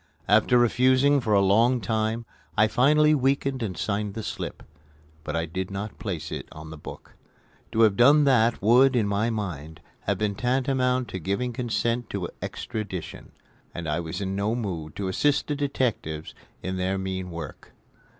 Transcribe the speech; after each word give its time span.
After 0.27 0.57
refusing 0.57 1.19
for 1.19 1.33
a 1.35 1.41
long 1.41 1.79
time 1.79 2.25
I 2.57 2.65
finally 2.65 3.13
weakened 3.13 3.61
and 3.61 3.77
signed 3.77 4.15
the 4.15 4.23
slip; 4.23 4.63
but 5.23 5.35
I 5.35 5.45
did 5.45 5.69
not 5.69 5.99
place 5.99 6.31
it 6.31 6.49
on 6.51 6.71
the 6.71 6.77
book. 6.79 7.13
To 7.71 7.81
have 7.81 7.95
done 7.95 8.23
that 8.23 8.63
would, 8.63 8.95
in 8.95 9.07
my 9.07 9.29
mind, 9.29 9.79
have 10.07 10.17
been 10.17 10.33
tantamount 10.33 11.07
to 11.09 11.19
giving 11.19 11.53
consent 11.53 12.09
to 12.09 12.29
extradition; 12.41 13.33
and 13.75 13.87
I 13.87 13.99
was 13.99 14.21
in 14.21 14.35
no 14.35 14.55
mood 14.55 14.95
to 14.95 15.07
assist 15.07 15.45
the 15.45 15.55
detectives 15.55 16.33
in 16.63 16.77
their 16.77 16.97
mean 16.97 17.29
work. 17.29 17.71